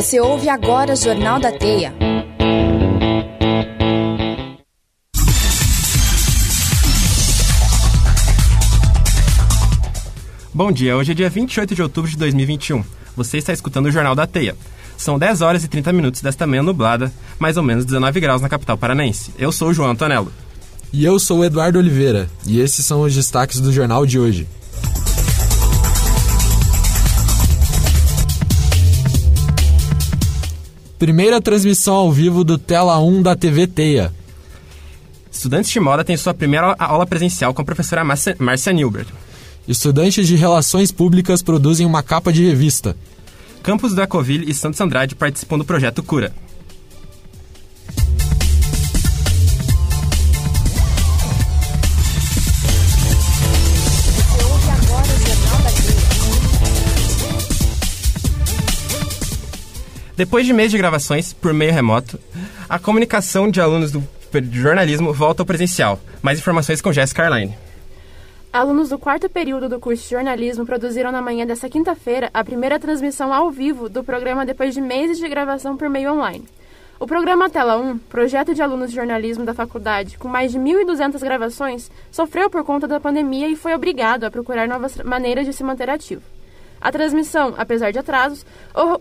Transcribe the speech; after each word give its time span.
Você 0.00 0.18
ouve 0.18 0.48
agora 0.48 0.94
o 0.94 0.96
Jornal 0.96 1.38
da 1.38 1.52
Teia. 1.52 1.94
Bom 10.54 10.72
dia, 10.72 10.96
hoje 10.96 11.12
é 11.12 11.14
dia 11.14 11.28
28 11.28 11.74
de 11.74 11.82
outubro 11.82 12.10
de 12.10 12.16
2021. 12.16 12.82
Você 13.14 13.36
está 13.36 13.52
escutando 13.52 13.88
o 13.88 13.92
Jornal 13.92 14.14
da 14.14 14.26
Teia. 14.26 14.56
São 14.96 15.18
10 15.18 15.42
horas 15.42 15.64
e 15.64 15.68
30 15.68 15.92
minutos 15.92 16.22
desta 16.22 16.46
manhã 16.46 16.62
nublada, 16.62 17.12
mais 17.38 17.58
ou 17.58 17.62
menos 17.62 17.84
19 17.84 18.20
graus 18.20 18.40
na 18.40 18.48
capital 18.48 18.78
paranaense. 18.78 19.34
Eu 19.38 19.52
sou 19.52 19.68
o 19.68 19.74
João 19.74 19.90
Antonello. 19.90 20.32
E 20.94 21.04
eu 21.04 21.18
sou 21.18 21.40
o 21.40 21.44
Eduardo 21.44 21.78
Oliveira, 21.78 22.26
e 22.46 22.58
esses 22.58 22.86
são 22.86 23.02
os 23.02 23.14
destaques 23.14 23.60
do 23.60 23.70
jornal 23.70 24.06
de 24.06 24.18
hoje. 24.18 24.48
Primeira 31.00 31.40
transmissão 31.40 31.94
ao 31.94 32.12
vivo 32.12 32.44
do 32.44 32.58
Tela 32.58 32.98
1 32.98 33.22
da 33.22 33.34
TV 33.34 33.66
Teia. 33.66 34.12
Estudantes 35.32 35.70
de 35.70 35.80
moda 35.80 36.04
têm 36.04 36.14
sua 36.14 36.34
primeira 36.34 36.76
aula 36.78 37.06
presencial 37.06 37.54
com 37.54 37.62
a 37.62 37.64
professora 37.64 38.04
Márcia 38.04 38.72
Nilbert. 38.74 39.06
Estudantes 39.66 40.28
de 40.28 40.36
Relações 40.36 40.92
Públicas 40.92 41.40
produzem 41.40 41.86
uma 41.86 42.02
capa 42.02 42.30
de 42.30 42.46
revista. 42.46 42.94
Campos 43.62 43.94
da 43.94 44.06
Coville 44.06 44.50
e 44.50 44.52
Santos 44.52 44.78
Andrade 44.78 45.14
participam 45.14 45.56
do 45.56 45.64
projeto 45.64 46.02
Cura. 46.02 46.34
Depois 60.20 60.44
de 60.44 60.52
meses 60.52 60.72
de 60.72 60.76
gravações 60.76 61.32
por 61.32 61.54
meio 61.54 61.72
remoto, 61.72 62.20
a 62.68 62.78
comunicação 62.78 63.50
de 63.50 63.58
alunos 63.58 63.90
do 63.90 64.04
jornalismo 64.52 65.14
volta 65.14 65.40
ao 65.40 65.46
presencial. 65.46 65.98
Mais 66.20 66.38
informações 66.38 66.82
com 66.82 66.92
Jéssica 66.92 67.24
Arline. 67.24 67.56
Alunos 68.52 68.90
do 68.90 68.98
quarto 68.98 69.30
período 69.30 69.66
do 69.66 69.80
curso 69.80 70.02
de 70.02 70.10
jornalismo 70.10 70.66
produziram 70.66 71.10
na 71.10 71.22
manhã 71.22 71.46
desta 71.46 71.70
quinta-feira 71.70 72.28
a 72.34 72.44
primeira 72.44 72.78
transmissão 72.78 73.32
ao 73.32 73.50
vivo 73.50 73.88
do 73.88 74.04
programa 74.04 74.44
depois 74.44 74.74
de 74.74 74.82
meses 74.82 75.16
de 75.16 75.26
gravação 75.26 75.74
por 75.74 75.88
meio 75.88 76.12
online. 76.12 76.44
O 76.98 77.06
programa 77.06 77.48
Tela 77.48 77.78
1, 77.78 77.96
projeto 78.00 78.54
de 78.54 78.60
alunos 78.60 78.90
de 78.90 78.96
jornalismo 78.96 79.46
da 79.46 79.54
faculdade 79.54 80.18
com 80.18 80.28
mais 80.28 80.52
de 80.52 80.58
1.200 80.58 81.18
gravações, 81.18 81.90
sofreu 82.10 82.50
por 82.50 82.62
conta 82.62 82.86
da 82.86 83.00
pandemia 83.00 83.48
e 83.48 83.56
foi 83.56 83.72
obrigado 83.74 84.24
a 84.24 84.30
procurar 84.30 84.68
novas 84.68 84.98
maneiras 84.98 85.46
de 85.46 85.54
se 85.54 85.64
manter 85.64 85.88
ativo. 85.88 86.20
A 86.80 86.90
transmissão, 86.90 87.54
apesar 87.58 87.90
de 87.90 87.98
atrasos, 87.98 88.44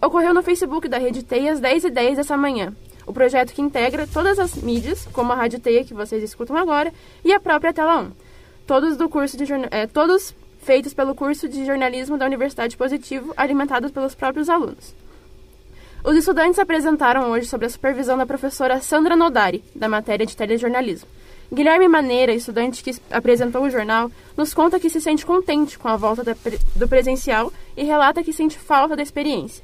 ocorreu 0.02 0.34
no 0.34 0.44
Facebook 0.44 0.88
da 0.88 0.98
Rede 0.98 1.24
Teia 1.24 1.54
às 1.54 1.62
10h10 1.62 2.16
dessa 2.16 2.36
manhã. 2.36 2.74
O 3.08 3.14
projeto 3.14 3.54
que 3.54 3.62
integra 3.62 4.06
todas 4.06 4.38
as 4.38 4.56
mídias, 4.56 5.08
como 5.14 5.32
a 5.32 5.36
Rádio 5.36 5.60
Teia 5.60 5.84
que 5.84 5.94
vocês 5.94 6.22
escutam 6.22 6.56
agora, 6.56 6.94
e 7.24 7.34
a 7.34 7.40
própria 7.40 7.74
Tela 7.74 8.00
1 8.02 8.12
todos 8.70 8.96
do 8.98 9.10
curso 9.10 9.36
de 9.36 9.46
é, 9.72 9.88
todos 9.88 10.36
feitos 10.62 10.94
pelo 10.94 11.16
curso 11.16 11.50
de 11.50 11.66
jornalismo 11.66 12.20
da 12.20 12.28
Universidade 12.28 12.78
Positivo, 12.78 13.34
alimentados 13.36 13.90
pelos 13.90 14.14
próprios 14.14 14.48
alunos. 14.48 14.94
Os 16.04 16.16
estudantes 16.16 16.60
apresentaram 16.60 17.32
hoje 17.32 17.48
sob 17.48 17.66
a 17.66 17.70
supervisão 17.70 18.16
da 18.16 18.28
professora 18.28 18.80
Sandra 18.80 19.16
Nodari, 19.16 19.64
da 19.74 19.90
matéria 19.90 20.24
de 20.24 20.38
telejornalismo. 20.38 21.10
Guilherme 21.52 21.88
Maneira, 21.88 22.33
estudante 22.33 22.83
que 22.83 22.95
apresentou 23.09 23.64
o 23.64 23.69
jornal, 23.69 24.11
nos 24.38 24.53
conta 24.53 24.80
que 24.80 24.89
se 24.89 25.02
sente 25.02 25.25
contente 25.25 25.80
com 25.80 25.88
a 25.88 25.95
volta 25.95 26.23
do 26.75 26.88
presencial 26.88 27.52
e 27.75 27.83
relata 27.83 28.23
que 28.23 28.31
sente 28.31 28.58
falta 28.58 28.95
da 28.95 29.02
experiência. 29.02 29.64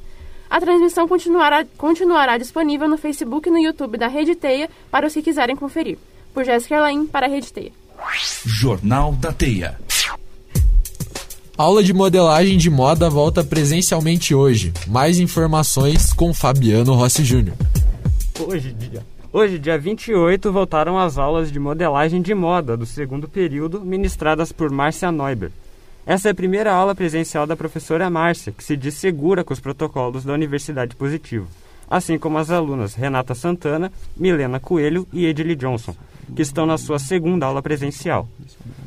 A 0.50 0.60
transmissão 0.60 1.08
continuará, 1.08 1.66
continuará 1.78 2.38
disponível 2.38 2.88
no 2.88 2.98
Facebook 2.98 3.50
e 3.50 3.52
no 3.52 3.60
YouTube 3.60 3.98
da 3.98 4.08
Rede 4.08 4.36
Teia 4.36 4.70
para 4.90 5.08
os 5.08 5.14
que 5.14 5.22
quiserem 5.22 5.56
conferir. 5.56 5.98
Por 6.34 6.44
Jéssica 6.44 6.76
Erlain, 6.76 7.06
para 7.06 7.28
a 7.28 7.30
Rede 7.30 7.54
Teia. 7.54 7.72
Jornal 8.46 9.14
da 9.14 9.32
Teia. 9.32 9.80
Aula 11.58 11.82
de 11.82 11.94
modelagem 11.94 12.58
de 12.58 12.70
moda 12.70 13.10
volta 13.10 13.44
presencialmente 13.44 14.36
hoje. 14.36 14.74
Mais 14.88 15.20
informações 15.20 16.12
com 16.12 16.34
Fabiano 16.34 16.94
Rossi 16.94 17.24
Júnior. 17.24 17.56
Hoje, 18.40 18.74
dia, 18.74 19.06
hoje, 19.36 19.60
dia 19.60 19.78
28, 19.78 20.50
voltaram 20.50 20.98
as 20.98 21.18
aulas 21.18 21.52
de 21.52 21.60
modelagem 21.60 22.22
de 22.22 22.34
moda 22.34 22.78
do 22.78 22.86
segundo 22.86 23.28
período, 23.28 23.82
ministradas 23.82 24.54
por 24.54 24.72
Márcia 24.72 25.12
Neuber. 25.12 25.52
Essa 26.06 26.30
é 26.30 26.32
a 26.32 26.36
primeira 26.36 26.72
aula 26.72 26.96
presencial 26.96 27.46
da 27.46 27.54
professora 27.54 28.10
Márcia, 28.10 28.54
que 28.54 28.64
se 28.64 28.78
diz 28.78 28.94
segura 28.94 29.44
com 29.44 29.54
os 29.54 29.60
protocolos 29.60 30.24
da 30.24 30.32
Universidade 30.32 30.96
Positivo, 30.96 31.50
assim 31.90 32.18
como 32.18 32.38
as 32.38 32.50
alunas 32.50 32.96
Renata 32.96 33.36
Santana, 33.36 33.92
Milena 34.16 34.58
Coelho 34.58 35.06
e 35.12 35.26
Edile 35.26 35.54
Johnson, 35.54 35.94
que 36.34 36.42
estão 36.42 36.66
na 36.66 36.78
sua 36.78 36.98
segunda 36.98 37.46
aula 37.46 37.62
presencial. 37.62 38.30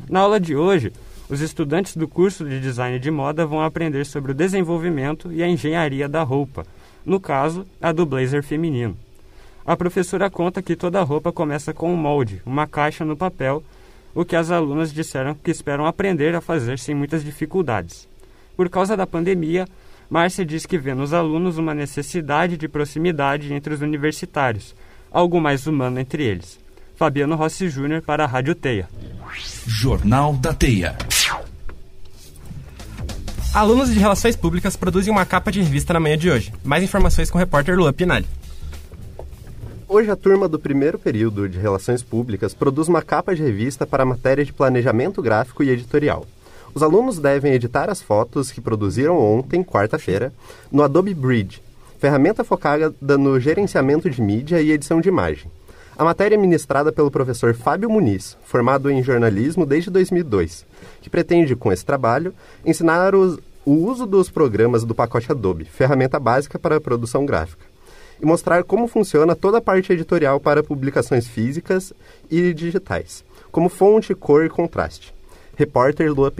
Na 0.09 0.21
aula 0.21 0.39
de 0.39 0.55
hoje, 0.55 0.91
os 1.29 1.41
estudantes 1.41 1.95
do 1.95 2.07
curso 2.07 2.43
de 2.43 2.59
design 2.59 2.97
de 2.97 3.11
moda 3.11 3.45
vão 3.45 3.61
aprender 3.61 4.03
sobre 4.03 4.31
o 4.31 4.35
desenvolvimento 4.35 5.31
e 5.31 5.43
a 5.43 5.47
engenharia 5.47 6.09
da 6.09 6.23
roupa, 6.23 6.65
no 7.05 7.19
caso, 7.19 7.67
a 7.79 7.91
do 7.91 8.03
blazer 8.03 8.41
feminino. 8.41 8.97
A 9.65 9.75
professora 9.75 10.29
conta 10.29 10.61
que 10.61 10.75
toda 10.75 11.03
roupa 11.03 11.31
começa 11.31 11.73
com 11.73 11.93
um 11.93 11.97
molde, 11.97 12.41
uma 12.45 12.65
caixa 12.65 13.05
no 13.05 13.15
papel, 13.15 13.63
o 14.15 14.25
que 14.25 14.35
as 14.35 14.51
alunas 14.51 14.93
disseram 14.93 15.35
que 15.35 15.51
esperam 15.51 15.85
aprender 15.85 16.35
a 16.35 16.41
fazer 16.41 16.79
sem 16.79 16.95
muitas 16.95 17.23
dificuldades. 17.23 18.07
Por 18.55 18.69
causa 18.69 18.97
da 18.97 19.05
pandemia, 19.05 19.67
Márcia 20.09 20.43
diz 20.43 20.65
que 20.65 20.77
vê 20.77 20.93
nos 20.93 21.13
alunos 21.13 21.57
uma 21.57 21.73
necessidade 21.73 22.57
de 22.57 22.67
proximidade 22.67 23.53
entre 23.53 23.73
os 23.73 23.81
universitários, 23.81 24.75
algo 25.11 25.39
mais 25.39 25.67
humano 25.67 25.99
entre 25.99 26.23
eles. 26.23 26.59
Fabiano 26.95 27.35
Rossi 27.35 27.69
Júnior 27.69 28.01
para 28.01 28.23
a 28.23 28.27
Rádio 28.27 28.55
Teia. 28.55 28.89
Jornal 29.67 30.33
da 30.33 30.53
Teia. 30.53 30.97
Alunos 33.53 33.93
de 33.93 33.99
Relações 33.99 34.35
Públicas 34.35 34.75
produzem 34.75 35.11
uma 35.11 35.25
capa 35.25 35.51
de 35.51 35.61
revista 35.61 35.93
na 35.93 35.99
manhã 35.99 36.17
de 36.17 36.29
hoje. 36.29 36.51
Mais 36.63 36.83
informações 36.83 37.31
com 37.31 37.37
o 37.37 37.39
repórter 37.39 37.77
Luan 37.77 37.93
Pinali. 37.93 38.27
Hoje 39.91 40.11
a 40.11 40.15
turma 40.15 40.47
do 40.47 40.59
primeiro 40.59 40.99
período 40.99 41.49
de 41.49 41.57
Relações 41.57 42.03
Públicas 42.03 42.53
produz 42.53 42.87
uma 42.87 43.01
capa 43.01 43.33
de 43.33 43.41
revista 43.41 43.87
para 43.87 44.03
a 44.03 44.05
matéria 44.05 44.45
de 44.45 44.53
planejamento 44.53 45.19
gráfico 45.19 45.63
e 45.63 45.69
editorial. 45.71 46.27
Os 46.75 46.83
alunos 46.83 47.17
devem 47.17 47.53
editar 47.53 47.89
as 47.89 47.99
fotos 47.99 48.51
que 48.51 48.61
produziram 48.61 49.17
ontem, 49.17 49.63
quarta-feira, 49.63 50.31
no 50.71 50.83
Adobe 50.83 51.15
Bridge, 51.15 51.63
ferramenta 51.97 52.43
focada 52.43 53.17
no 53.17 53.39
gerenciamento 53.39 54.07
de 54.11 54.21
mídia 54.21 54.61
e 54.61 54.71
edição 54.71 55.01
de 55.01 55.09
imagem. 55.09 55.49
A 55.97 56.05
matéria 56.05 56.35
é 56.35 56.37
ministrada 56.37 56.91
pelo 56.91 57.09
professor 57.09 57.55
Fábio 57.55 57.89
Muniz, 57.89 58.37
formado 58.45 58.91
em 58.91 59.01
jornalismo 59.01 59.65
desde 59.65 59.89
2002, 59.89 60.67
que 61.01 61.09
pretende, 61.09 61.55
com 61.55 61.71
esse 61.71 61.83
trabalho, 61.83 62.31
ensinar 62.63 63.15
os, 63.15 63.39
o 63.65 63.71
uso 63.71 64.05
dos 64.05 64.29
programas 64.29 64.83
do 64.83 64.93
pacote 64.93 65.31
Adobe, 65.31 65.65
ferramenta 65.65 66.19
básica 66.19 66.59
para 66.59 66.75
a 66.75 66.81
produção 66.81 67.25
gráfica, 67.25 67.68
e 68.21 68.25
mostrar 68.25 68.63
como 68.63 68.87
funciona 68.87 69.35
toda 69.35 69.57
a 69.59 69.61
parte 69.61 69.91
editorial 69.93 70.39
para 70.39 70.63
publicações 70.63 71.27
físicas 71.27 71.93
e 72.29 72.53
digitais, 72.53 73.23
como 73.51 73.69
fonte, 73.69 74.13
cor 74.13 74.45
e 74.45 74.49
contraste. 74.49 75.13
Repórter 75.55 76.13
Lua. 76.13 76.31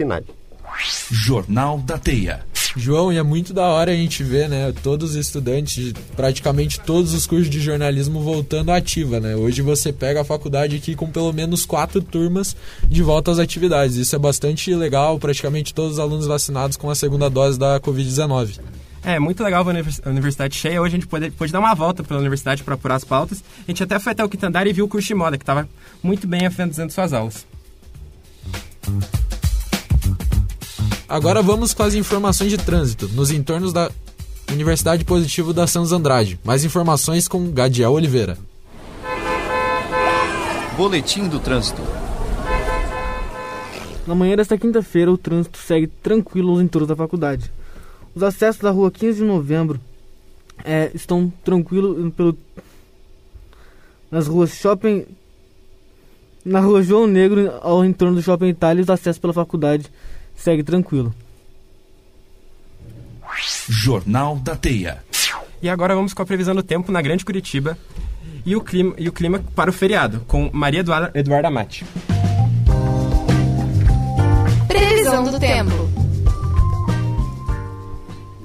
Jornal 1.10 1.78
da 1.78 1.98
Teia. 1.98 2.44
João, 2.76 3.12
e 3.12 3.18
é 3.18 3.22
muito 3.22 3.52
da 3.52 3.66
hora 3.66 3.90
a 3.90 3.94
gente 3.94 4.22
ver, 4.22 4.48
né, 4.48 4.72
todos 4.82 5.10
os 5.10 5.16
estudantes, 5.16 5.92
praticamente 6.14 6.78
todos 6.80 7.12
os 7.12 7.26
cursos 7.26 7.50
de 7.50 7.60
jornalismo 7.60 8.20
voltando 8.20 8.70
à 8.70 8.76
ativa, 8.76 9.18
né? 9.18 9.34
Hoje 9.34 9.60
você 9.60 9.92
pega 9.92 10.20
a 10.20 10.24
faculdade 10.24 10.76
aqui 10.76 10.94
com 10.94 11.10
pelo 11.10 11.32
menos 11.32 11.66
quatro 11.66 12.00
turmas 12.00 12.54
de 12.88 13.02
volta 13.02 13.32
às 13.32 13.38
atividades. 13.40 13.96
Isso 13.96 14.14
é 14.14 14.18
bastante 14.18 14.72
legal, 14.74 15.18
praticamente 15.18 15.74
todos 15.74 15.94
os 15.94 15.98
alunos 15.98 16.26
vacinados 16.26 16.76
com 16.76 16.88
a 16.88 16.94
segunda 16.94 17.28
dose 17.28 17.58
da 17.58 17.80
Covid-19. 17.80 18.60
É, 19.02 19.18
muito 19.18 19.42
legal 19.42 19.64
a 19.66 20.10
universidade 20.10 20.54
cheia. 20.54 20.80
Hoje 20.80 20.96
a 20.96 20.98
gente 20.98 21.06
pôde, 21.06 21.30
pôde 21.30 21.52
dar 21.52 21.58
uma 21.58 21.74
volta 21.74 22.04
pela 22.04 22.20
universidade 22.20 22.62
para 22.62 22.74
apurar 22.74 22.96
as 22.96 23.04
pautas. 23.04 23.42
A 23.66 23.70
gente 23.70 23.82
até 23.82 23.98
foi 23.98 24.12
até 24.12 24.22
o 24.22 24.28
Quitandar 24.28 24.66
e 24.66 24.72
viu 24.72 24.84
o 24.84 24.88
curso 24.88 25.08
de 25.08 25.14
moda, 25.14 25.38
que 25.38 25.42
estava 25.42 25.68
muito 26.02 26.26
bem 26.26 26.46
afinalizando 26.46 26.92
suas 26.92 27.12
aulas. 27.12 27.46
Agora 31.08 31.42
vamos 31.42 31.74
com 31.74 31.82
as 31.82 31.94
informações 31.94 32.50
de 32.50 32.58
trânsito 32.58 33.08
nos 33.08 33.30
entornos 33.30 33.72
da 33.72 33.90
Universidade 34.52 35.04
Positivo 35.04 35.52
da 35.52 35.66
Santos 35.66 35.92
Andrade. 35.92 36.38
Mais 36.44 36.64
informações 36.64 37.26
com 37.26 37.50
Gadiel 37.50 37.92
Oliveira. 37.92 38.36
Boletim 40.76 41.26
do 41.26 41.38
Trânsito. 41.40 41.82
Na 44.06 44.14
manhã 44.14 44.36
desta 44.36 44.58
quinta-feira, 44.58 45.10
o 45.10 45.18
trânsito 45.18 45.58
segue 45.58 45.86
tranquilo 45.86 46.52
nos 46.52 46.62
entornos 46.62 46.88
da 46.88 46.96
faculdade. 46.96 47.50
Os 48.14 48.22
acessos 48.22 48.60
da 48.60 48.70
rua 48.70 48.90
15 48.90 49.18
de 49.18 49.24
novembro 49.24 49.80
é, 50.64 50.90
estão 50.94 51.32
tranquilos 51.44 52.12
pelo, 52.14 52.36
nas 54.10 54.26
ruas 54.26 54.54
Shopping. 54.54 55.06
Na 56.44 56.60
rua 56.60 56.82
João 56.82 57.06
Negro, 57.06 57.52
ao 57.60 57.84
entorno 57.84 58.16
do 58.16 58.22
Shopping 58.22 58.48
Itália, 58.48 58.82
os 58.82 58.88
acessos 58.88 59.20
pela 59.20 59.32
faculdade 59.32 59.86
segue 60.34 60.62
tranquilo. 60.62 61.14
Jornal 63.68 64.36
da 64.36 64.56
Teia. 64.56 65.02
E 65.62 65.68
agora 65.68 65.94
vamos 65.94 66.14
com 66.14 66.22
a 66.22 66.26
previsão 66.26 66.54
do 66.54 66.62
tempo 66.62 66.90
na 66.90 67.02
Grande 67.02 67.24
Curitiba 67.24 67.76
e 68.44 68.56
o 68.56 68.60
clima, 68.60 68.94
e 68.96 69.08
o 69.08 69.12
clima 69.12 69.44
para 69.54 69.70
o 69.70 69.72
feriado, 69.72 70.24
com 70.26 70.50
Maria 70.52 70.80
Eduarda, 70.80 71.10
Eduarda 71.14 71.48
Amati. 71.48 71.84
Previsão 74.66 75.24
do 75.24 75.38
tempo. 75.38 75.89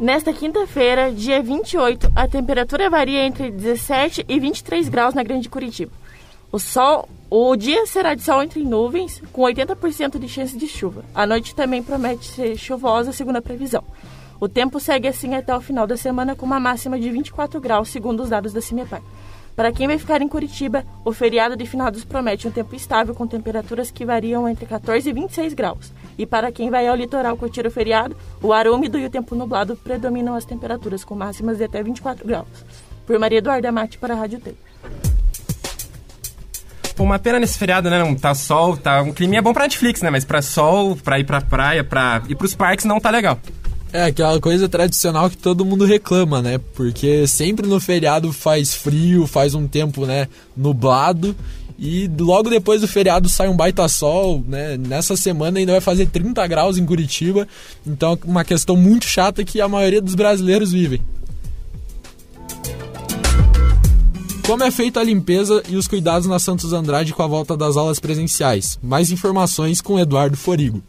Nesta 0.06 0.32
quinta-feira, 0.32 1.12
dia 1.12 1.42
28, 1.42 2.12
a 2.16 2.28
temperatura 2.28 2.92
varia 2.92 3.26
entre 3.26 3.50
17 3.50 4.24
e 4.30 4.40
23 4.40 4.88
graus 4.88 5.16
na 5.16 5.24
Grande 5.24 5.50
Curitiba. 5.50 5.92
O 6.52 6.60
sol, 6.60 7.10
o 7.28 7.56
dia 7.56 7.88
será 7.88 8.14
de 8.14 8.22
sol 8.22 8.44
entre 8.44 8.64
nuvens, 8.64 9.20
com 9.34 9.42
80% 9.42 10.20
de 10.20 10.30
chance 10.30 10.56
de 10.56 10.68
chuva. 10.68 11.04
A 11.16 11.26
noite 11.26 11.56
também 11.56 11.82
promete 11.82 12.28
ser 12.28 12.56
chuvosa, 12.56 13.12
segundo 13.12 13.38
a 13.38 13.42
previsão. 13.42 13.84
O 14.40 14.48
tempo 14.48 14.80
segue 14.80 15.08
assim 15.08 15.34
até 15.34 15.58
o 15.58 15.60
final 15.60 15.88
da 15.88 15.98
semana 15.98 16.36
com 16.36 16.46
uma 16.46 16.60
máxima 16.60 17.00
de 17.00 17.10
24 17.10 17.60
graus, 17.60 17.90
segundo 17.90 18.22
os 18.22 18.30
dados 18.30 18.54
da 18.54 18.62
CIMEPAR. 18.62 19.02
Para 19.56 19.72
quem 19.72 19.88
vai 19.88 19.98
ficar 19.98 20.22
em 20.22 20.28
Curitiba, 20.28 20.86
o 21.06 21.14
feriado 21.14 21.56
de 21.56 21.66
finados 21.66 22.04
promete 22.04 22.46
um 22.46 22.52
tempo 22.52 22.76
estável 22.76 23.16
com 23.16 23.26
temperaturas 23.26 23.90
que 23.90 24.06
variam 24.06 24.50
entre 24.50 24.66
14 24.66 25.10
e 25.10 25.14
26 25.14 25.54
graus. 25.54 25.94
E 26.18 26.26
para 26.26 26.52
quem 26.52 26.70
vai 26.70 26.88
ao 26.88 26.96
litoral 26.96 27.38
curtir 27.38 27.66
o 27.66 27.72
feriado, 27.72 28.18
o 28.42 28.52
ar 28.52 28.68
úmido 28.68 29.00
e 29.00 29.06
o 29.06 29.10
tempo 29.10 29.34
nublado 29.34 29.78
predominam 29.78 30.36
as 30.36 30.44
temperaturas 30.44 31.06
com 31.06 31.16
máximas 31.16 31.58
de 31.58 31.64
até 31.64 31.82
24 31.82 32.28
graus. 32.28 32.48
Por 33.08 33.18
Maria 33.18 33.38
Eduarda 33.38 33.72
Mate 33.72 33.98
para 33.98 34.14
a 34.14 34.18
Rádio 34.18 34.40
T. 34.40 34.56
Pô, 36.96 37.04
uma 37.04 37.20
pena 37.20 37.40
nesse 37.40 37.58
feriado, 37.58 37.90
né? 37.90 38.00
Não 38.00 38.16
tá 38.16 38.34
sol, 38.34 38.76
tá 38.76 39.02
um 39.02 39.14
clima 39.14 39.42
bom 39.42 39.54
pra 39.54 39.64
Netflix, 39.64 40.02
né? 40.02 40.10
Mas 40.10 40.26
pra 40.26 40.42
sol, 40.42 40.98
pra 40.98 41.20
ir 41.20 41.26
pra 41.26 41.40
praia, 41.40 41.84
pra 41.84 42.22
ir 42.28 42.36
pros 42.36 42.56
parques 42.56 42.86
não 42.86 43.00
tá 43.00 43.10
legal. 43.10 43.40
É 43.96 44.04
aquela 44.04 44.42
coisa 44.42 44.68
tradicional 44.68 45.30
que 45.30 45.38
todo 45.38 45.64
mundo 45.64 45.86
reclama, 45.86 46.42
né? 46.42 46.60
Porque 46.74 47.26
sempre 47.28 47.66
no 47.66 47.80
feriado 47.80 48.34
faz 48.34 48.76
frio, 48.76 49.26
faz 49.26 49.56
um 49.56 49.70
tempo, 49.70 50.06
né, 50.06 50.28
nublado 50.56 51.34
e 51.80 52.06
logo 52.20 52.50
depois 52.50 52.82
do 52.82 52.90
feriado 52.90 53.30
sai 53.30 53.48
um 53.48 53.56
baita 53.56 53.88
sol, 53.88 54.44
né? 54.46 54.76
Nessa 54.76 55.16
semana 55.16 55.60
ainda 55.60 55.72
vai 55.72 55.80
fazer 55.80 56.08
30 56.08 56.46
graus 56.46 56.78
em 56.78 56.86
Curitiba. 56.86 57.48
Então 57.88 58.20
é 58.22 58.30
uma 58.30 58.44
questão 58.44 58.76
muito 58.76 59.06
chata 59.06 59.46
que 59.46 59.62
a 59.62 59.70
maioria 59.70 60.02
dos 60.02 60.14
brasileiros 60.14 60.74
vivem. 60.74 61.00
Como 64.46 64.62
é 64.62 64.72
feita 64.72 65.00
a 65.00 65.04
limpeza 65.06 65.64
e 65.70 65.78
os 65.78 65.88
cuidados 65.88 66.28
na 66.28 66.38
Santos 66.38 66.74
Andrade 66.74 67.14
com 67.14 67.24
a 67.24 67.28
volta 67.28 67.56
das 67.56 67.78
aulas 67.78 68.02
presenciais? 68.02 68.78
Mais 68.84 69.10
informações 69.10 69.80
com 69.80 69.98
Eduardo 69.98 70.36
Forigo. 70.36 70.84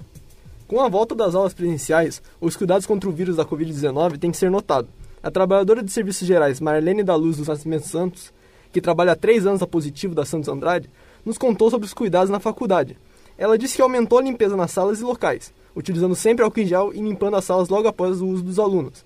Com 0.66 0.80
a 0.80 0.88
volta 0.88 1.14
das 1.14 1.36
aulas 1.36 1.54
presenciais, 1.54 2.20
os 2.40 2.56
cuidados 2.56 2.86
contra 2.86 3.08
o 3.08 3.12
vírus 3.12 3.36
da 3.36 3.44
Covid-19 3.44 4.18
têm 4.18 4.32
que 4.32 4.36
ser 4.36 4.50
notados. 4.50 4.90
A 5.22 5.30
trabalhadora 5.30 5.80
de 5.80 5.92
serviços 5.92 6.26
gerais 6.26 6.60
Marlene 6.60 7.04
da 7.04 7.14
Luz 7.14 7.36
dos 7.36 7.46
Nascimentos 7.46 7.88
Santos, 7.88 8.32
que 8.72 8.80
trabalha 8.80 9.12
há 9.12 9.16
três 9.16 9.46
anos 9.46 9.62
a 9.62 9.66
positivo 9.66 10.12
da 10.12 10.24
Santos 10.24 10.48
Andrade, 10.48 10.90
nos 11.24 11.38
contou 11.38 11.70
sobre 11.70 11.86
os 11.86 11.94
cuidados 11.94 12.30
na 12.30 12.40
faculdade. 12.40 12.98
Ela 13.38 13.56
disse 13.56 13.76
que 13.76 13.82
aumentou 13.82 14.18
a 14.18 14.22
limpeza 14.22 14.56
nas 14.56 14.72
salas 14.72 14.98
e 14.98 15.04
locais, 15.04 15.54
utilizando 15.76 16.16
sempre 16.16 16.44
álcool 16.44 16.58
em 16.58 16.66
gel 16.66 16.92
e 16.92 17.00
limpando 17.00 17.36
as 17.36 17.44
salas 17.44 17.68
logo 17.68 17.86
após 17.86 18.20
o 18.20 18.26
uso 18.26 18.42
dos 18.42 18.58
alunos. 18.58 19.04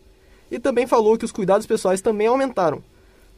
E 0.51 0.59
também 0.59 0.87
falou 0.87 1.19
que 1.19 1.27
os 1.27 1.33
cuidados 1.33 1.67
pessoais 1.67 2.01
também 2.01 2.27
aumentaram. 2.27 2.83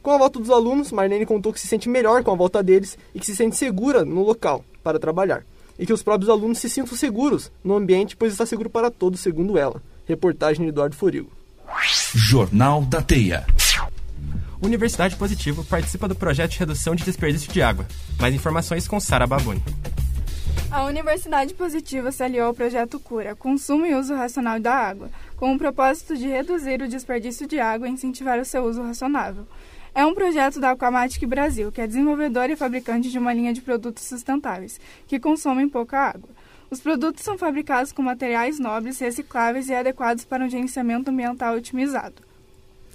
Com 0.01 0.11
a 0.11 0.17
volta 0.17 0.39
dos 0.39 0.49
alunos, 0.49 0.93
Marlene 0.93 1.25
contou 1.25 1.51
que 1.51 1.59
se 1.59 1.67
sente 1.67 1.89
melhor 1.89 2.23
com 2.23 2.31
a 2.31 2.35
volta 2.35 2.63
deles 2.63 2.97
e 3.13 3.19
que 3.19 3.25
se 3.25 3.35
sente 3.35 3.57
segura 3.57 4.05
no 4.05 4.23
local 4.23 4.63
para 4.81 4.97
trabalhar. 4.97 5.45
E 5.77 5.85
que 5.85 5.93
os 5.93 6.03
próprios 6.03 6.29
alunos 6.29 6.59
se 6.59 6.69
sintam 6.69 6.95
seguros 6.95 7.51
no 7.63 7.75
ambiente, 7.75 8.15
pois 8.15 8.31
está 8.31 8.45
seguro 8.45 8.69
para 8.69 8.91
todos, 8.91 9.19
segundo 9.19 9.57
ela. 9.57 9.81
Reportagem 10.05 10.63
de 10.63 10.69
Eduardo 10.69 10.95
Forigo. 10.95 11.31
Jornal 12.13 12.81
da 12.83 13.01
Teia. 13.01 13.45
Universidade 14.61 15.15
Positivo 15.15 15.63
participa 15.65 16.07
do 16.07 16.15
projeto 16.15 16.51
de 16.51 16.59
redução 16.59 16.95
de 16.95 17.03
desperdício 17.03 17.51
de 17.51 17.61
água. 17.61 17.85
Mais 18.19 18.33
informações 18.33 18.87
com 18.87 18.99
Sara 18.99 19.27
Baboni. 19.27 19.61
A 20.71 20.85
Universidade 20.85 21.53
Positiva 21.53 22.11
se 22.11 22.23
aliou 22.23 22.47
ao 22.47 22.53
projeto 22.53 22.99
Cura, 22.99 23.35
Consumo 23.35 23.85
e 23.85 23.93
Uso 23.93 24.15
Racional 24.15 24.59
da 24.59 24.73
Água, 24.73 25.09
com 25.35 25.53
o 25.53 25.57
propósito 25.57 26.17
de 26.17 26.27
reduzir 26.27 26.81
o 26.81 26.87
desperdício 26.87 27.45
de 27.45 27.59
água 27.59 27.87
e 27.87 27.91
incentivar 27.91 28.39
o 28.39 28.45
seu 28.45 28.63
uso 28.63 28.81
racionável. 28.81 29.45
É 29.95 30.03
um 30.03 30.15
projeto 30.15 30.59
da 30.59 30.71
Aquamatic 30.71 31.23
Brasil, 31.27 31.71
que 31.71 31.79
é 31.79 31.85
desenvolvedora 31.85 32.51
e 32.51 32.55
fabricante 32.55 33.11
de 33.11 33.19
uma 33.19 33.31
linha 33.31 33.53
de 33.53 33.61
produtos 33.61 34.03
sustentáveis, 34.03 34.79
que 35.05 35.19
consomem 35.19 35.69
pouca 35.69 35.99
água. 35.99 36.29
Os 36.71 36.81
produtos 36.81 37.23
são 37.23 37.37
fabricados 37.37 37.91
com 37.91 38.01
materiais 38.01 38.57
nobres, 38.59 38.97
recicláveis 38.97 39.69
e 39.69 39.73
adequados 39.75 40.25
para 40.25 40.43
um 40.43 40.49
gerenciamento 40.49 41.11
ambiental 41.11 41.55
otimizado. 41.55 42.15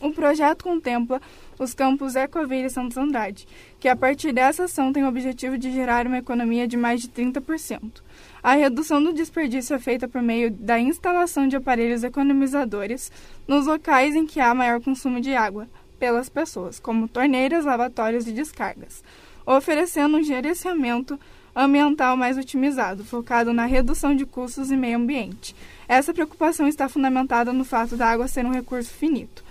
O 0.01 0.13
projeto 0.13 0.65
contempla 0.65 1.23
os 1.57 1.73
campos 1.73 2.17
Ecoville 2.17 2.67
e 2.67 2.71
Santos 2.71 2.97
Andrade, 2.97 3.47
que 3.79 3.89
a 3.89 3.95
partir 3.95 4.33
dessa 4.33 4.65
ação 4.65 4.93
tem 4.93 5.05
o 5.05 5.09
objetivo 5.09 5.57
de 5.57 5.71
gerar 5.71 6.05
uma 6.05 6.19
economia 6.19 6.67
de 6.67 6.77
mais 6.77 7.01
de 7.01 7.09
30%. 7.09 8.03
A 8.43 8.55
redução 8.55 9.01
do 9.01 9.13
desperdício 9.13 9.75
é 9.75 9.79
feita 9.79 10.09
por 10.09 10.21
meio 10.21 10.51
da 10.51 10.81
instalação 10.81 11.47
de 11.47 11.55
aparelhos 11.55 12.03
economizadores 12.03 13.13
nos 13.47 13.67
locais 13.67 14.17
em 14.17 14.27
que 14.27 14.41
há 14.41 14.53
maior 14.53 14.81
consumo 14.81 15.21
de 15.21 15.35
água, 15.35 15.69
pelas 15.99 16.29
pessoas, 16.29 16.79
como 16.79 17.09
torneiras, 17.09 17.65
lavatórios 17.65 18.27
e 18.27 18.33
descargas, 18.33 19.03
oferecendo 19.45 20.19
um 20.19 20.23
gerenciamento 20.23 21.19
ambiental 21.55 22.17
mais 22.17 22.39
otimizado, 22.39 23.05
focado 23.05 23.53
na 23.53 23.67
redução 23.67 24.15
de 24.15 24.25
custos 24.25 24.71
e 24.71 24.77
meio 24.77 24.97
ambiente. 24.97 25.55
Essa 25.89 26.15
preocupação 26.15 26.69
está 26.69 26.89
fundamentada 26.89 27.53
no 27.53 27.65
fato 27.65 27.97
da 27.97 28.07
água 28.07 28.29
ser 28.29 28.47
um 28.47 28.53
recurso 28.53 28.91
finito. 28.91 29.43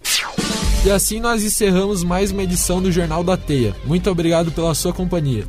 E 0.87 0.91
assim 0.93 1.19
nós 1.19 1.43
encerramos 1.43 2.05
mais 2.05 2.31
uma 2.31 2.45
edição 2.45 2.81
do 2.81 2.93
Jornal 2.93 3.25
da 3.25 3.37
Teia. 3.37 3.75
Muito 3.85 4.09
obrigado 4.09 4.53
pela 4.53 4.73
sua 4.73 4.93
companhia. 4.93 5.45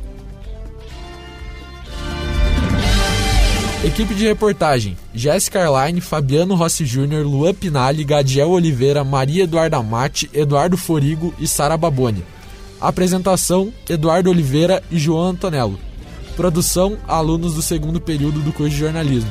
Equipe 3.84 4.16
de 4.16 4.26
reportagem: 4.26 4.96
Jéssica 5.14 5.60
Arline, 5.70 6.00
Fabiano 6.00 6.56
Rossi 6.56 6.84
Júnior, 6.84 7.24
Luan 7.24 7.54
Pinali, 7.54 8.02
Gadiel 8.02 8.50
Oliveira, 8.50 9.04
Maria 9.04 9.44
Eduarda 9.44 9.80
Mate, 9.80 10.28
Eduardo 10.34 10.76
Forigo 10.76 11.32
e 11.38 11.46
Sara 11.46 11.76
Baboni. 11.76 12.24
Apresentação: 12.80 13.72
Eduardo 13.88 14.30
Oliveira 14.30 14.82
e 14.90 14.98
João 14.98 15.28
Antonello. 15.28 15.78
Produção: 16.34 16.98
alunos 17.06 17.54
do 17.54 17.62
segundo 17.62 18.00
período 18.00 18.40
do 18.40 18.52
curso 18.52 18.72
de 18.72 18.80
jornalismo. 18.80 19.30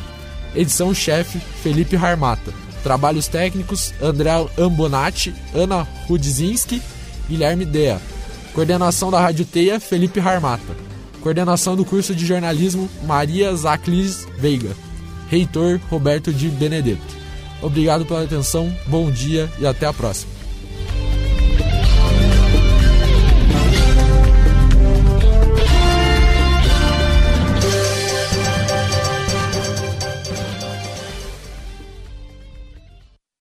Edição-chefe: 0.55 1.37
Felipe 1.61 1.97
Harmata. 1.97 2.66
Trabalhos 2.83 3.27
técnicos: 3.27 3.93
André 4.01 4.31
Ambonati, 4.57 5.33
Ana 5.53 5.87
Rudzinski, 6.07 6.81
Guilherme 7.29 7.65
Dea. 7.65 8.01
Coordenação 8.53 9.11
da 9.11 9.19
Rádio 9.19 9.45
Teia: 9.45 9.79
Felipe 9.79 10.19
Harmata. 10.19 10.75
Coordenação 11.21 11.75
do 11.75 11.85
curso 11.85 12.15
de 12.15 12.25
jornalismo: 12.25 12.89
Maria 13.03 13.53
Zaclis 13.55 14.27
Veiga. 14.37 14.75
Reitor: 15.29 15.79
Roberto 15.89 16.31
de 16.31 16.47
Benedetto. 16.49 17.17
Obrigado 17.61 18.05
pela 18.05 18.23
atenção, 18.23 18.71
bom 18.85 19.09
dia 19.09 19.49
e 19.59 19.65
até 19.65 19.87
a 19.87 19.93
próxima. 19.93 20.36